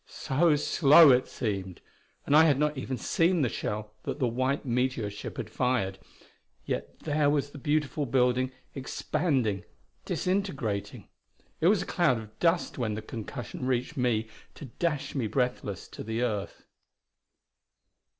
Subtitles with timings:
[0.07, 1.79] So slow it seemed!
[2.25, 5.99] and I had not even seen the shell that the white meteor ship had fired.
[6.65, 9.63] Yet there was the beautiful building, expanding,
[10.03, 11.07] disintegrating.
[11.59, 15.87] It was a cloud of dust when the concussion reached me to dash me breathless
[15.89, 16.65] to the earth....